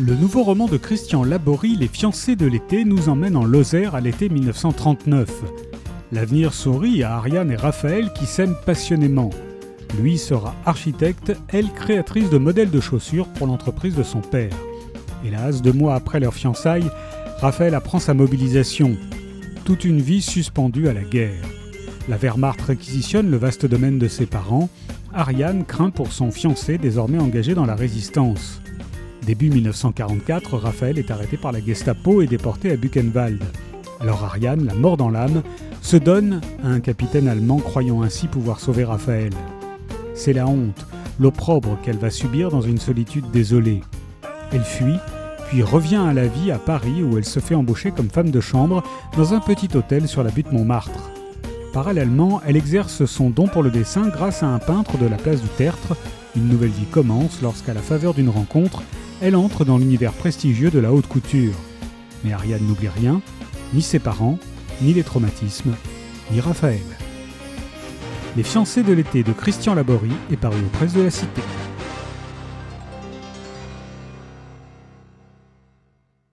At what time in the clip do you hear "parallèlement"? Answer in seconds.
51.74-52.40